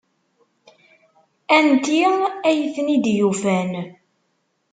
Anti 1.57 1.99
ay 2.47 2.59
ten-id-yufan? 2.75 3.71